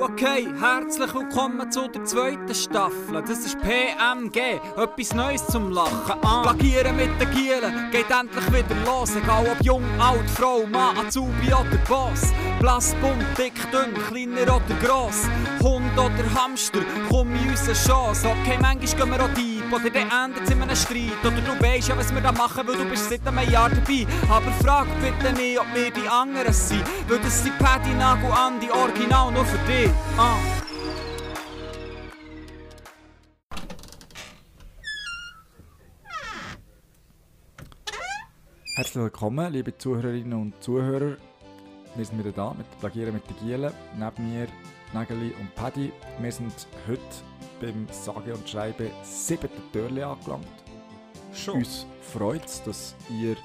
Okay, 0.00 0.48
herzlich 0.60 1.14
willkommen 1.14 1.70
zu 1.72 1.88
der 1.88 2.04
zweiten 2.04 2.54
Staffel. 2.54 3.22
Das 3.26 3.38
ist 3.40 3.58
PMG, 3.60 4.60
etwas 4.76 5.14
Neues 5.14 5.46
zum 5.46 5.70
Lachen. 5.70 6.18
Ah. 6.22 6.42
Plagieren 6.42 6.96
mit 6.96 7.20
den 7.20 7.30
Gielen 7.30 7.90
geht 7.90 8.10
endlich 8.10 8.46
wieder 8.48 8.76
los. 8.84 9.16
Egal 9.16 9.46
ob 9.50 9.64
jung, 9.64 9.82
alt, 9.98 10.28
Frau, 10.30 10.66
Mann, 10.66 10.98
Azubi 10.98 11.48
oder 11.48 11.78
Boss. 11.88 12.32
Blass, 12.60 12.94
bunt, 13.00 13.24
dick, 13.36 13.54
dünn, 13.72 13.94
kleiner 14.08 14.54
oder 14.54 14.76
gross. 14.82 15.24
Hund 15.62 15.92
oder 15.94 16.34
Hamster, 16.34 16.80
komm 17.08 17.34
in 17.34 17.50
unsere 17.50 17.74
Chance. 17.74 18.28
Okay, 18.28 18.58
manchmal 18.60 19.06
gehen 19.06 19.10
wir 19.10 19.24
auch 19.24 19.34
deep 19.34 19.53
oder 19.74 19.90
dann 19.90 20.26
endet 20.26 20.50
in 20.50 20.62
einem 20.62 20.76
Streit. 20.76 21.20
Oder 21.24 21.40
du 21.40 21.60
weißt 21.60 21.88
ja, 21.88 21.96
was 21.96 22.14
wir 22.14 22.20
da 22.20 22.32
machen, 22.32 22.66
weil 22.66 22.76
du 22.76 22.84
bist 22.84 23.10
seit 23.10 23.26
einem 23.26 23.50
Jahr 23.50 23.68
dabei. 23.68 24.06
Aber 24.28 24.50
frag 24.62 24.86
bitte 25.00 25.32
nicht, 25.32 25.58
ob 25.58 25.66
wir 25.74 25.90
die 25.90 26.08
anderen 26.08 26.52
sind. 26.52 26.84
Weil 27.08 27.18
das 27.18 27.42
sind 27.42 27.58
Paddy, 27.58 27.94
Nagel, 27.94 28.30
Andi, 28.30 28.70
Original 28.70 29.32
nur 29.32 29.44
für 29.44 29.58
dich. 29.66 29.90
Ah. 30.16 30.36
Herzlich 38.76 39.04
willkommen, 39.04 39.52
liebe 39.52 39.76
Zuhörerinnen 39.76 40.32
und 40.32 40.62
Zuhörer. 40.62 41.16
Wir 41.94 42.04
sind 42.04 42.18
wieder 42.18 42.32
da 42.32 42.54
mit 42.54 42.66
Plagieren 42.80 43.14
mit 43.14 43.22
den 43.28 43.36
Gielen. 43.36 43.72
Neben 43.96 44.32
mir 44.32 44.48
Nageli 44.92 45.32
und 45.40 45.54
Paddy. 45.54 45.92
Wir 46.18 46.32
sind 46.32 46.52
heute 46.88 47.00
beim 47.64 47.86
Sage 47.90 48.34
und 48.34 48.48
Schreiben 48.48 48.90
siebten 49.02 49.72
Türli 49.72 50.02
angelangt. 50.02 50.46
Schon. 51.32 51.56
Uns 51.56 51.86
freut 52.02 52.44
es, 52.44 52.62
dass 52.62 52.94
ihr 53.10 53.36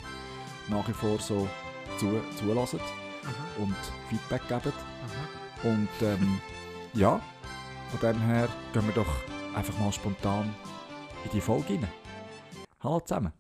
nach 0.68 0.88
wie 0.88 0.94
vor 0.94 1.20
so 1.20 1.48
zu, 1.98 2.22
zulässt 2.38 2.76
und 3.58 3.76
Feedback 4.10 4.48
gebt. 4.48 4.74
Und 5.64 5.90
ähm, 6.02 6.42
ja, 6.94 7.22
von 7.90 8.00
dem 8.02 8.20
her 8.22 8.50
gehen 8.74 8.86
wir 8.88 8.94
doch 8.94 9.14
einfach 9.56 9.78
mal 9.80 9.92
spontan 9.92 10.54
in 11.24 11.32
die 11.32 11.42
Folge 11.42 11.76
rein. 11.76 11.88
Hallo 12.82 13.00
zusammen. 13.00 13.34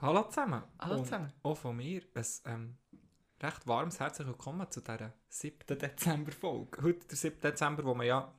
Hallo 0.00 0.22
zusammen. 0.24 0.62
Hallo 0.78 0.98
Und 0.98 1.04
zusammen. 1.04 1.32
Auch 1.42 1.56
von 1.56 1.76
mir 1.76 2.02
ein 2.14 2.24
ähm, 2.44 2.76
recht 3.42 3.66
warmes 3.66 4.00
herzlich 4.00 4.26
willkommen 4.28 4.70
zu 4.70 4.80
dieser 4.80 5.12
7. 5.28 5.78
Dezember-Folge. 5.78 6.82
Heute 6.82 7.06
der 7.06 7.16
7. 7.16 7.40
Dezember, 7.40 7.84
wo 7.84 7.94
man 7.94 8.06
ja 8.06 8.32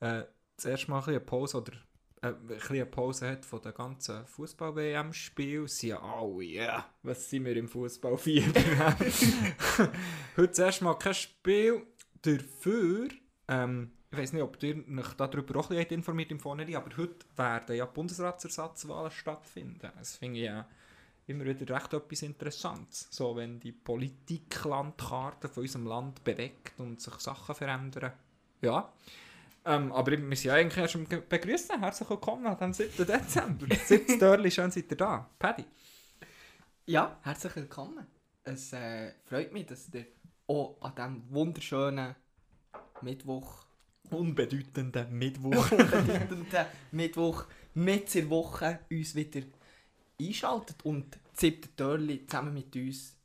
äh, 0.00 0.24
das 0.56 0.64
erste 0.64 0.90
Mal 0.90 1.02
ein 1.02 1.08
eine 1.08 1.20
Pause 1.20 1.58
oder 1.58 1.72
äh, 2.22 2.28
ein 2.28 2.60
eine 2.68 2.86
Pause 2.86 3.30
hat 3.30 3.44
von 3.44 3.60
den 3.60 3.74
ganzen 3.74 4.26
Fußball-WM-Spielen. 4.26 5.68
Sie 5.68 5.88
ja 5.88 6.00
alle, 6.00 6.42
ja, 6.44 6.90
was 7.02 7.28
sind 7.28 7.44
wir 7.44 7.56
im 7.56 7.68
Fußballfieber? 7.68 8.60
Heute 10.36 10.48
das 10.48 10.58
erste 10.58 10.84
Mal 10.84 10.94
kein 10.94 11.14
Spiel. 11.14 11.86
Dafür, 12.22 13.08
ähm, 13.48 13.92
ich 14.10 14.18
weiß 14.18 14.32
nicht, 14.32 14.42
ob 14.42 14.60
ihr 14.62 14.76
euch 14.76 15.14
darüber 15.14 15.60
auch 15.60 15.70
ein 15.70 15.86
informiert 15.86 16.30
im 16.30 16.40
Vorhinein, 16.40 16.74
aber 16.74 16.96
heute 16.96 17.26
werden 17.36 17.76
ja 17.76 17.84
Bundesratsersatzwahlen 17.84 19.10
stattfinden. 19.10 19.90
Das 19.96 20.16
finde 20.16 20.38
ich 20.38 20.46
ja 20.46 20.66
immer 21.26 21.44
wieder 21.44 21.74
recht 21.74 21.92
etwas 21.92 22.22
Interessantes. 22.22 23.08
So, 23.10 23.36
wenn 23.36 23.60
die 23.60 23.72
Politiklandkarte 23.72 25.48
von 25.48 25.62
unserem 25.62 25.86
Land 25.86 26.24
bewegt 26.24 26.72
und 26.78 27.00
sich 27.00 27.14
Sachen 27.14 27.54
verändern. 27.54 28.12
Ja. 28.62 28.92
Ähm, 29.68 29.90
aber 29.90 30.12
wir 30.12 30.18
sind 30.18 30.44
ja 30.44 30.54
eigentlich 30.54 30.78
erst 30.78 30.94
am 30.94 31.06
begrüßen. 31.28 31.80
Herzlich 31.80 32.08
willkommen 32.08 32.46
am 32.46 32.72
7. 32.72 33.04
Dezember. 33.04 33.66
7. 33.84 34.16
Dörli, 34.20 34.48
schön 34.48 34.70
seid 34.70 34.88
ihr 34.92 34.96
da. 34.96 35.28
Paddy. 35.40 35.64
Ja, 36.86 37.18
herzlich 37.22 37.56
willkommen. 37.56 38.06
Es 38.44 38.72
äh, 38.72 39.12
freut 39.24 39.52
mich, 39.52 39.66
dass 39.66 39.92
ihr 39.92 40.06
auch 40.46 40.80
an 40.80 40.94
diesem 40.94 41.34
wunderschönen 41.34 42.14
Mittwoch, 43.00 43.66
Unbedeutender 44.08 45.08
Mittwoch. 45.08 45.72
unbedeutenden 45.72 46.66
Mittwoch, 46.92 47.46
mit 47.74 48.14
der 48.14 48.30
Woche 48.30 48.78
uns 48.88 49.16
wieder 49.16 49.40
einschaltet 50.20 50.76
und 50.84 51.18
das 51.32 51.40
siebte 51.40 51.74
Törli 51.74 52.24
zusammen 52.24 52.54
mit 52.54 52.76
uns 52.76 53.16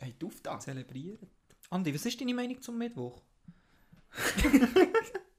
habt 0.00 0.24
aufgetan. 0.24 0.60
Zelebrieren. 0.60 1.30
Andi, 1.70 1.94
was 1.94 2.04
ist 2.04 2.20
deine 2.20 2.34
Meinung 2.34 2.60
zum 2.60 2.78
Mittwoch? 2.78 3.22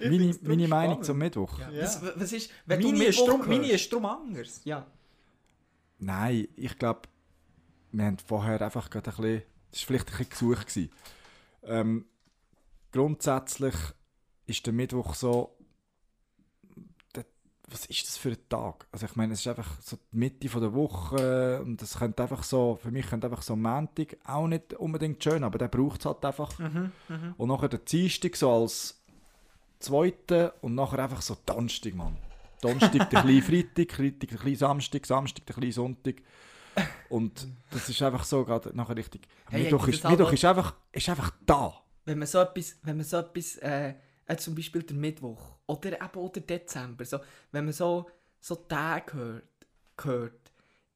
Meine, 0.00 0.36
meine 0.42 0.68
Meinung 0.68 1.02
zum 1.02 1.18
Mittwoch. 1.18 1.58
Ja. 1.58 1.82
Was, 1.82 2.02
was 2.02 2.32
ist, 2.32 2.50
wenn 2.66 2.80
Meine 2.80 2.98
du 2.98 3.02
ist, 3.04 3.18
Mittwoch 3.18 3.28
drum, 3.28 3.48
meine 3.48 3.70
ist 3.70 3.92
drum 3.92 4.04
anders. 4.04 4.60
Ja, 4.64 4.86
Nein, 6.02 6.48
ich 6.56 6.76
glaube, 6.78 7.02
wir 7.92 8.04
haben 8.04 8.18
vorher 8.18 8.60
einfach 8.60 8.90
gerade 8.90 9.10
ein 9.10 9.16
bisschen, 9.16 9.42
das 9.70 9.80
war 9.80 9.86
vielleicht 9.86 10.06
ein 10.08 10.16
bisschen 10.16 10.30
gesucht. 10.30 10.66
Gewesen. 10.66 10.90
Ähm, 11.62 12.06
grundsätzlich 12.90 13.74
ist 14.46 14.66
der 14.66 14.72
Mittwoch 14.72 15.14
so, 15.14 15.56
der, 17.14 17.24
was 17.68 17.86
ist 17.86 18.08
das 18.08 18.16
für 18.16 18.30
ein 18.30 18.48
Tag? 18.48 18.88
Also 18.90 19.06
ich 19.06 19.14
meine, 19.14 19.34
es 19.34 19.40
ist 19.40 19.46
einfach 19.46 19.80
so 19.80 19.96
die 20.12 20.16
Mitte 20.16 20.48
von 20.48 20.60
der 20.60 20.74
Woche 20.74 21.62
und 21.62 21.80
es 21.80 21.96
könnte 21.96 22.24
einfach 22.24 22.42
so, 22.42 22.80
für 22.82 22.90
mich 22.90 23.06
könnte 23.06 23.28
einfach 23.28 23.42
so 23.42 23.54
Montag 23.54 24.16
auch 24.24 24.48
nicht 24.48 24.74
unbedingt 24.74 25.22
schön, 25.22 25.44
aber 25.44 25.58
der 25.58 25.68
braucht 25.68 26.00
es 26.00 26.06
halt 26.06 26.24
einfach. 26.24 26.58
Mhm, 26.58 26.90
mhm. 27.08 27.34
Und 27.36 27.48
nachher 27.48 27.68
der 27.68 27.78
Dienstag 27.78 28.34
so 28.34 28.50
als 28.50 29.01
zweite 29.82 30.52
und 30.60 30.74
nachher 30.74 31.00
einfach 31.00 31.22
so 31.22 31.36
Donnerstag, 31.44 31.94
Mann. 31.94 32.16
Donnerstag 32.60 33.10
der 33.10 33.22
kleine 33.22 33.42
Freitag, 33.42 33.92
Freitag 33.92 34.28
der 34.30 34.38
kleine 34.38 34.56
Samstag, 34.56 35.04
Samstag 35.06 35.46
der 35.46 35.54
kleine 35.54 35.72
Sonntag. 35.72 36.16
Und 37.08 37.48
das 37.70 37.88
ist 37.88 38.00
einfach 38.02 38.24
so 38.24 38.44
gerade 38.44 38.74
nachher 38.74 38.96
richtig. 38.96 39.22
Hey, 39.50 39.64
Mittwoch 39.64 39.88
ist, 39.88 40.04
Mittwoch 40.04 40.32
ist, 40.32 40.44
einfach, 40.44 40.74
ist 40.92 41.08
einfach 41.08 41.32
da. 41.44 41.74
wenn 42.04 42.18
man 42.18 42.26
so 42.26 42.40
etwas, 42.40 42.78
wenn 42.82 42.96
man 42.96 43.04
so 43.04 43.18
etwas, 43.18 43.56
äh, 43.58 43.94
äh, 44.26 44.36
zum 44.36 44.54
Beispiel 44.54 44.82
der 44.82 44.96
Mittwoch 44.96 45.56
oder 45.66 45.92
eben 45.92 46.18
auch 46.18 46.30
der 46.30 46.42
Dezember, 46.42 47.04
so, 47.04 47.18
wenn 47.50 47.64
man 47.64 47.74
so, 47.74 48.08
so 48.40 48.54
Tage 48.54 49.12
hört, 49.12 49.44
hört, 50.02 50.52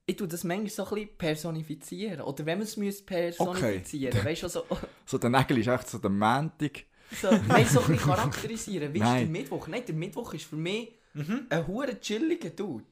ich 0.06 0.16
tue 0.16 0.28
das 0.28 0.44
manchmal 0.44 0.70
so 0.70 0.84
ein 0.84 0.94
bisschen 0.94 1.19
personifizieren. 1.19 2.20
Oder 2.20 2.46
wenn 2.46 2.58
man 2.58 2.66
es 2.66 3.04
personifizieren, 3.04 4.25
weißt 4.25 4.44
du, 4.44 4.48
so, 4.48 4.64
So 5.04 5.19
der 5.19 5.30
Nägel 5.30 5.58
ist 5.58 5.66
echt 5.66 5.88
so 5.88 5.98
der 5.98 6.10
Montag. 6.10 6.84
So, 7.12 7.28
weißt, 7.31 7.72
so 7.72 7.81
ein 7.81 7.87
bisschen 7.87 7.99
charakterisieren. 8.11 8.93
Wie 8.93 8.99
ist 8.99 9.05
der 9.05 9.12
Nein. 9.15 9.33
Mittwoch? 9.33 9.67
Nein, 9.69 9.83
der 9.87 9.94
Mittwoch 9.94 10.34
ist 10.34 10.44
für 10.44 10.56
mich 10.56 10.93
Mhm. 11.15 11.47
ein 11.49 11.67
hure 11.67 11.99
chilliger 11.99 12.50
Dude. 12.50 12.84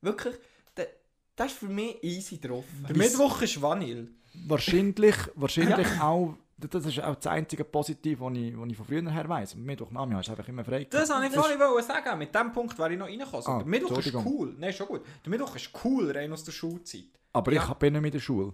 Wirklich, 0.00 0.34
der, 0.76 0.88
der 1.36 1.46
ist 1.46 1.56
für 1.56 1.66
mich 1.68 2.02
easy 2.02 2.40
drauf. 2.40 2.64
Der 2.88 2.96
Mittwoch 2.96 3.40
ist 3.42 3.60
Vanille. 3.62 4.08
Wahrscheinlich, 4.46 5.14
wahrscheinlich 5.34 5.86
auch, 6.00 6.34
das 6.56 6.86
ist 6.86 7.00
auch 7.00 7.14
das 7.14 7.26
einzige 7.28 7.62
Positiv, 7.64 8.18
was 8.20 8.34
ich, 8.36 8.56
was 8.58 8.68
ich 8.68 8.76
von 8.76 8.86
früher 8.86 9.10
her 9.10 9.28
weiss. 9.28 9.54
Mittwochnachmittag 9.54 10.20
ist 10.22 10.30
einfach 10.30 10.48
immer 10.48 10.64
frei. 10.64 10.88
Das 10.90 11.08
wollte 11.10 11.26
ich 11.26 11.34
vorhin 11.34 11.84
sagen. 11.86 12.18
Mit 12.18 12.34
diesem 12.34 12.52
Punkt 12.52 12.76
wäre 12.78 12.92
ich 12.92 12.98
noch 12.98 13.06
reingekommen. 13.06 13.46
Ah, 13.46 13.58
der 13.58 13.66
Mittwoch 13.66 13.98
ist 13.98 14.14
cool. 14.14 14.54
Nein, 14.58 14.72
schon 14.72 14.86
gut. 14.88 15.02
Der 15.24 15.30
Mittwoch 15.30 15.54
ist 15.54 15.70
cool, 15.84 16.10
rein 16.10 16.32
aus 16.32 16.42
der 16.44 16.52
Schulzeit. 16.52 17.04
Aber 17.32 17.52
Ja. 17.52 17.64
ich 17.68 17.74
bin 17.74 17.92
nicht 17.92 18.04
in 18.06 18.10
der 18.10 18.18
Schule. 18.20 18.52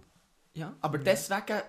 Ja, 0.53 0.75
aber 0.81 0.99
deswegen 0.99 1.61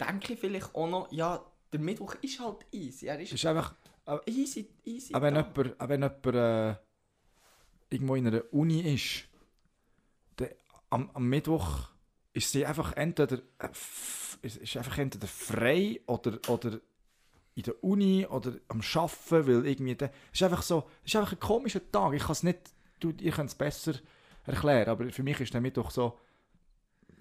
denke 0.00 0.32
ich 0.32 0.40
vielleicht 0.40 0.74
auch 0.74 0.88
noch, 0.88 1.12
ja, 1.12 1.40
der 1.74 1.80
Mittwoch 1.80 2.14
ist 2.22 2.38
halt 2.38 2.64
easy. 2.70 3.06
Er 3.06 3.18
ist 3.18 3.32
ist 3.32 3.44
einfach, 3.44 3.74
easy, 4.26 4.68
easy. 4.84 5.12
auch 5.12 5.20
wenn 5.20 5.34
da. 5.34 5.40
jemand, 5.40 5.80
auch 5.80 5.88
wenn 5.88 6.02
jemand 6.02 6.26
äh, 6.26 6.74
irgendwo 7.90 8.14
in 8.14 8.28
einer 8.28 8.42
Uni 8.52 8.94
ist, 8.94 9.24
der, 10.38 10.54
am, 10.90 11.10
am 11.12 11.28
Mittwoch 11.28 11.88
ist 12.32 12.52
sie 12.52 12.64
einfach 12.64 12.92
entweder, 12.92 13.38
äh, 13.58 13.68
ist, 14.42 14.76
einfach 14.76 14.98
entweder 14.98 15.26
frei 15.26 16.00
oder, 16.06 16.38
oder 16.48 16.80
in 17.56 17.62
der 17.64 17.82
Uni 17.82 18.24
oder 18.24 18.52
am 18.68 18.80
Arbeiten, 18.80 19.46
weil 19.48 19.66
irgendwie 19.66 19.96
es 19.98 20.10
ist 20.32 20.42
einfach 20.44 20.62
so, 20.62 20.88
ist 21.04 21.16
einfach 21.16 21.32
ein 21.32 21.40
komischer 21.40 21.90
Tag. 21.90 22.12
Ich 22.14 22.22
kann 22.22 22.32
es 22.32 22.44
nicht, 22.44 22.72
du, 23.00 23.10
ihr 23.20 23.32
könnt 23.32 23.50
es 23.50 23.56
besser 23.56 23.94
erklären, 24.46 24.88
aber 24.88 25.10
für 25.10 25.24
mich 25.24 25.40
ist 25.40 25.52
der 25.52 25.60
Mittwoch 25.60 25.90
so, 25.90 26.20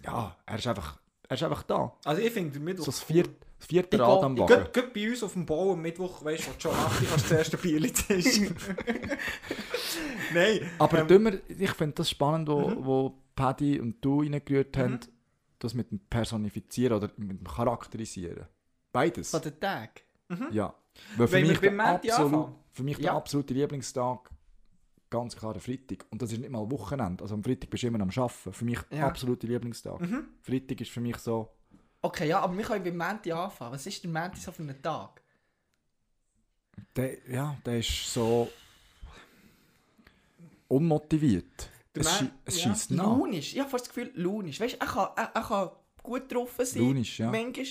ja, 0.03 0.37
er 0.45 0.59
ist 0.59 0.67
einfach, 0.67 0.99
er 1.29 1.35
ist 1.35 1.43
einfach 1.43 1.63
da. 1.63 1.93
Also 2.05 2.21
ich 2.21 2.31
finde 2.31 2.59
Mittwoch 2.59 2.85
So 2.85 2.91
das 2.91 3.01
vierte, 3.01 3.33
das 3.57 3.67
vierte 3.67 3.99
Rad 3.99 4.23
am 4.23 4.37
Wagen. 4.37 4.47
Gerade, 4.47 4.69
gerade 4.71 4.87
bei 4.93 5.09
uns 5.09 5.23
auf 5.23 5.33
dem 5.33 5.45
Bau 5.45 5.73
am 5.73 5.81
Mittwoch, 5.81 6.23
weißt 6.23 6.43
du, 6.45 6.49
was 6.49 6.57
du 6.57 6.61
schon 6.61 6.71
machst, 6.77 7.01
du 7.01 7.05
kannst 7.05 7.25
das 7.25 7.37
erste 7.37 7.57
Bier 7.57 7.93
zischen. 7.93 8.55
Nein. 10.33 10.69
Aber 10.79 10.99
ähm, 10.99 11.07
dümmer, 11.07 11.31
ich 11.47 11.71
finde 11.71 11.95
das 11.95 12.09
spannend, 12.09 12.49
wo, 12.49 12.69
Mhm. 12.69 12.85
wo 12.85 13.13
Paddy 13.35 13.79
und 13.79 14.03
du 14.03 14.21
reingerührt 14.21 14.75
Mhm. 14.75 14.81
haben, 14.81 14.99
das 15.59 15.73
mit 15.73 15.91
dem 15.91 15.99
Personifizieren 15.99 16.97
oder 16.97 17.09
mit 17.17 17.39
dem 17.39 17.47
Charakterisieren. 17.47 18.47
Beides. 18.91 19.31
Von 19.31 19.41
den 19.41 19.59
Tagen. 19.59 19.91
Ja. 20.51 20.73
Weil 21.17 21.27
für 21.27 21.37
wir 21.37 21.47
mich, 21.47 21.59
der 21.59 21.79
absolut, 21.79 22.49
für 22.71 22.83
mich 22.83 22.97
der 22.97 23.05
Ja. 23.05 23.15
absolute 23.15 23.53
Lieblingstag 23.53 24.29
ganz 25.13 25.35
klar 25.35 25.53
der 25.53 25.61
Freitag. 25.61 26.05
Und 26.11 26.21
das 26.21 26.31
ist 26.33 26.39
nicht 26.39 26.49
mal 26.51 26.69
Wochenende. 26.69 27.23
Also 27.23 27.35
am 27.35 27.43
Freitag 27.43 27.69
bist 27.69 27.83
du 27.83 27.87
immer 27.87 28.01
am 28.01 28.09
Arbeiten. 28.09 28.51
Für 28.53 28.65
mich 28.65 28.79
Ja. 28.91 29.07
absolute 29.07 29.47
Lieblingstag. 29.47 30.01
Mhm. 30.01 30.27
Freitag 30.41 30.81
ist 30.81 30.91
für 30.91 31.01
mich 31.01 31.17
so, 31.17 31.49
Okay, 32.01 32.27
ja, 32.27 32.41
aber 32.41 32.57
wir 32.57 32.65
können 32.65 32.83
beim 32.83 32.97
Menti 32.97 33.31
anfangen. 33.31 33.71
Was 33.73 33.85
ist 33.87 34.03
der 34.03 34.11
Menti 34.11 34.37
so 34.41 34.51
für 34.51 34.63
einen 34.63 34.81
Tag? 34.81 35.21
der, 36.97 37.17
ja, 37.29 37.55
der 37.65 37.79
ist 37.79 38.13
so 38.13 38.49
unmotiviert. 40.67 41.69
Der 41.95 42.01
Es, 42.01 42.07
Ma- 42.07 42.17
schie 42.17 42.29
es 42.45 42.63
ja. 42.63 42.69
schießt 42.73 42.91
nach. 42.91 43.03
Launisch. 43.05 43.53
Ich 43.53 43.59
habe 43.59 43.69
fast 43.69 43.87
das 43.87 43.93
Gefühl, 43.93 44.11
launisch. 44.15 44.59
Weißt 44.59 44.73
du, 44.75 44.79
er 44.79 44.87
kann, 44.87 45.07
er, 45.15 45.31
er 45.33 45.41
kann 45.43 45.69
gut 46.01 46.31
drauf 46.33 46.55
sein. 46.61 46.81
Launisch, 46.83 47.19
ja. 47.19 47.29
Manchmal. 47.31 47.65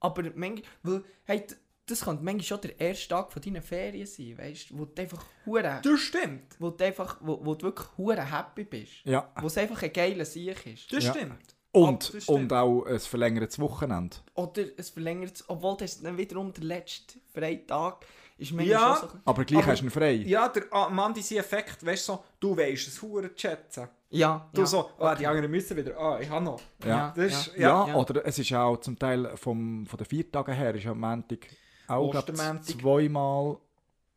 Aber 0.00 0.22
manchmal, 0.34 0.62
weil, 0.82 1.04
hey, 1.24 1.46
das 1.86 2.00
kann 2.04 2.16
manchmal 2.22 2.42
schon 2.44 2.60
der 2.62 2.80
erste 2.80 3.08
Tag 3.08 3.32
von 3.32 3.40
deinen 3.42 3.62
Ferien 3.62 4.06
sein, 4.06 4.36
weißt 4.36 4.70
du, 4.70 4.78
wo 4.78 4.84
du 4.86 5.02
einfach 5.02 5.24
hure, 5.44 5.80
Das 5.82 6.00
stimmt. 6.00 6.56
wo 6.58 6.70
du 6.70 6.84
einfach, 6.84 7.18
wo, 7.20 7.38
wo 7.44 7.54
du 7.54 7.66
wirklich 7.66 7.86
hure 7.96 8.22
happy 8.30 8.64
bist. 8.64 8.92
Ja. 9.04 9.30
Wo 9.40 9.46
es 9.46 9.56
einfach 9.56 9.80
ein 9.82 9.92
geiler 9.92 10.24
Sieg 10.24 10.66
ist. 10.66 10.92
Das 10.92 11.04
Ja. 11.04 11.14
stimmt. 11.14 11.54
Und, 11.72 12.14
das 12.14 12.22
stimmt. 12.24 12.28
und 12.40 12.52
auch 12.52 12.84
ein 12.86 12.98
verlängertes 12.98 13.58
Wochenende. 13.58 14.16
Oder 14.34 14.64
es 14.76 14.90
verlängert 14.90 15.44
obwohl 15.46 15.76
das 15.76 16.00
dann 16.00 16.16
wiederum 16.16 16.52
der 16.52 16.64
letzte 16.64 17.18
freie 17.32 17.64
Tag 17.66 18.04
ist 18.38 18.52
manchmal 18.52 18.66
Ja. 18.80 18.96
schon 19.00 19.08
so... 19.10 19.16
Aber 19.24 19.44
gleich 19.44 19.62
Aber- 19.62 19.72
hast 19.72 19.80
du 19.80 19.84
ihn 19.86 19.90
frei. 19.90 20.12
Ja, 20.12 20.48
der 20.48 20.64
ah, 20.70 20.88
Mandisi-Effekt, 20.88 21.84
weißt 21.86 22.08
du, 22.08 22.12
so, 22.14 22.24
du 22.40 22.56
weißt 22.56 22.88
es 22.88 23.00
hure 23.02 23.34
zu 23.34 23.40
schätzen. 23.40 23.88
Ja, 24.10 24.48
Du 24.52 24.62
ja. 24.62 24.66
so, 24.66 24.90
ah, 24.98 25.14
die 25.14 25.26
anderen 25.26 25.50
müssen 25.50 25.76
wieder, 25.76 25.96
ah, 25.98 26.18
ich 26.20 26.28
habe 26.30 26.44
noch. 26.44 26.60
Ja. 26.84 27.12
Das 27.16 27.46
ist, 27.48 27.56
Ja, 27.56 27.86
ja. 27.88 27.94
oder 27.94 28.24
es 28.26 28.38
ist 28.38 28.52
auch 28.52 28.76
zum 28.78 28.98
Teil 28.98 29.36
vom, 29.36 29.86
von 29.86 29.96
den 29.98 30.06
vier 30.06 30.30
Tagen 30.30 30.52
her, 30.52 30.74
ist 30.74 30.86
am 30.86 31.00
Montag 31.00 31.46
auch 31.88 32.24
zweimal 32.62 33.58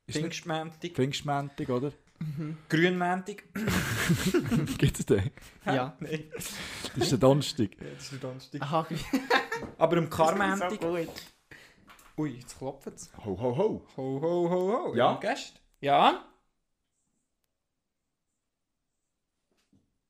Pfingstmäntig, 0.10 0.94
Pfingstmontag, 0.94 1.69
oder? 1.69 1.92
Grünmäntig. 2.68 3.44
Gibt 4.77 5.00
es 5.00 5.06
den? 5.06 5.31
Ja. 5.66 5.95
Nein, 6.00 6.25
Das 6.33 6.54
ist 6.95 7.12
der 7.12 7.19
Donnerstag. 7.19 7.69
ja, 7.80 7.89
das 7.94 8.04
ist 8.04 8.12
der 8.13 8.19
Donnerstag. 8.19 8.62
Aha, 8.62 8.88
Aber 9.77 9.98
am 9.98 10.10
Karmäntig... 10.10 10.80
Ui, 12.18 12.31
jetzt 12.31 12.57
klopft 12.57 12.88
es. 12.88 13.10
Ho, 13.24 13.39
ho, 13.39 13.56
ho. 13.57 13.86
Ho, 13.95 14.21
ho, 14.21 14.50
ho, 14.50 14.89
ho. 14.89 14.95
Ja? 14.95 15.18
Gäste? 15.21 15.57
Ja? 15.80 16.25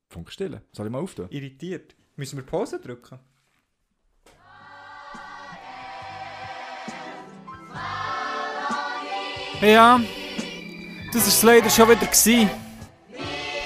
Funkstille. 0.08 0.62
Soll 0.72 0.86
ich 0.86 0.92
mal 0.92 0.98
auftun? 1.00 1.28
Irritiert. 1.30 1.94
Müssen 2.16 2.36
wir 2.36 2.44
Pause 2.44 2.80
drücken? 2.80 3.20
Ja, 9.60 10.00
das 11.12 11.22
war 11.22 11.28
es 11.28 11.42
leider 11.42 11.68
schon 11.68 11.88
wieder. 11.88 12.06
Gewesen. 12.06 12.50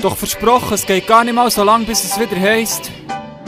Doch 0.02 0.17
versprochen, 0.17 0.75
es 0.75 0.85
geht 0.85 1.06
gar 1.06 1.23
nicht 1.23 1.35
mal 1.35 1.49
so 1.50 1.62
lang, 1.62 1.87
bis 1.87 2.02
es 2.02 2.19
wieder 2.19 2.38
heisst. 2.38 2.91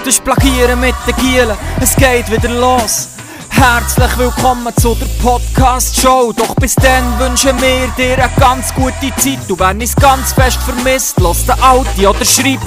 Das 0.05 0.21
Plagieren 0.21 0.79
mit 0.81 0.95
den 1.09 1.17
Gielen, 1.17 1.57
es 1.81 1.97
geht 1.97 2.31
wieder 2.31 2.49
los. 2.49 3.09
Herzlich 3.51 4.17
willkommen 4.17 4.73
zu 4.77 4.95
der 4.95 5.07
Podcast-Show. 5.23 6.33
Doch 6.37 6.55
bis 6.55 6.77
dann 6.77 7.19
wünschen 7.19 7.61
wir 7.61 7.89
dir 7.99 8.23
eine 8.23 8.33
ganz 8.39 8.73
gute 8.75 9.13
Zeit. 9.17 9.41
Du 9.49 9.59
wenn 9.59 9.81
es 9.81 9.97
ganz 9.97 10.33
fest 10.33 10.59
vermisst, 10.63 11.19
los 11.19 11.45
den 11.47 11.61
Audi 11.61 12.07
oder 12.07 12.25
schreibt 12.25 12.63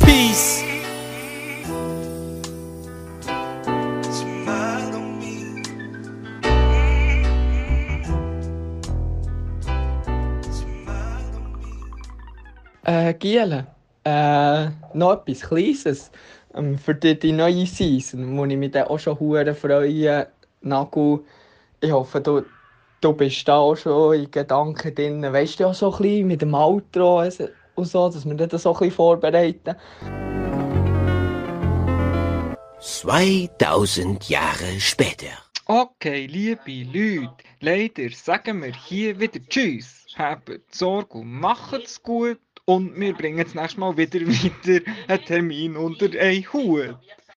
Peace. 0.00 0.62
Äh, 12.84 13.14
Giele, 13.14 13.66
äh, 14.04 14.66
noch 14.92 15.12
etwas 15.12 15.42
Kleines 15.42 16.10
ähm, 16.54 16.76
für 16.76 16.94
die, 16.96 17.16
die 17.16 17.30
neue 17.30 17.64
Season, 17.64 18.36
wo 18.36 18.44
ich 18.44 18.56
mich 18.56 18.72
dann 18.72 18.88
auch 18.88 18.98
schon 18.98 19.18
hure 19.20 19.54
freue. 19.54 20.26
Nagel, 20.62 21.20
ich 21.80 21.92
hoffe, 21.92 22.20
du, 22.20 22.42
du 23.00 23.12
bist 23.12 23.46
da 23.46 23.58
auch 23.58 23.76
schon 23.76 24.14
in 24.14 24.30
Gedanken 24.30 24.94
drin. 24.94 25.22
Weißt 25.22 25.60
du 25.60 25.64
ja 25.64 25.74
so 25.74 25.92
ein 25.92 26.02
bisschen 26.02 26.26
mit 26.26 26.42
dem 26.42 26.54
Outro 26.54 27.22
und 27.74 27.84
so, 27.84 28.08
dass 28.08 28.26
wir 28.26 28.34
das 28.34 28.62
so 28.62 28.72
ein 28.72 28.78
bisschen 28.78 28.96
vorbereiten. 28.96 29.76
2000 32.80 34.28
Jahre 34.28 34.80
später. 34.80 35.38
Okay, 35.66 36.26
liebe 36.26 36.82
Leute, 36.92 37.44
leider 37.60 38.10
sagen 38.10 38.64
wir 38.64 38.74
hier 38.74 39.20
wieder 39.20 39.38
Tschüss. 39.48 40.04
Habt 40.16 40.74
Sorge 40.74 41.18
und 41.18 41.30
macht's 41.30 42.02
gut. 42.02 42.40
Und 42.72 42.98
wir 42.98 43.12
bringen 43.12 43.44
das 43.44 43.54
nächste 43.54 43.80
Mal 43.80 43.94
wieder 43.98 44.20
wieder 44.26 44.80
einen 45.06 45.24
Termin 45.26 45.76
unter 45.76 46.06
einen 46.18 46.50
Hut. 46.54 46.96